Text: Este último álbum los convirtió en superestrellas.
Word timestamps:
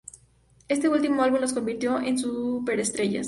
Este 0.67 0.89
último 0.89 1.21
álbum 1.21 1.41
los 1.41 1.53
convirtió 1.53 1.99
en 1.99 2.17
superestrellas. 2.17 3.19